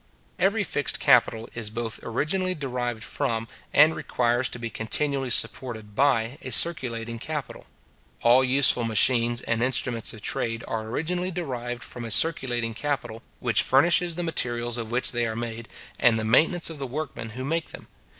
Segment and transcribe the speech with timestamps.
[0.39, 6.39] Every fixed capital is both originally derived from, and requires to be continually supported by,
[6.41, 7.67] a circulating capital.
[8.23, 13.61] All useful machines and instruments of trade are originally derived from a circulating capital, which
[13.61, 15.67] furnishes the materials of which they are made,
[15.99, 17.85] and the maintenance of the workmen who make them.